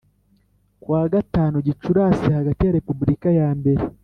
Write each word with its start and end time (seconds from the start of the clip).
ku 0.81 0.87
wa 0.95 1.03
gatanu 1.13 1.55
Gicurasi 1.67 2.27
hagati 2.37 2.61
ya 2.63 2.75
Repubulika 2.77 3.27
yambere 3.39 3.83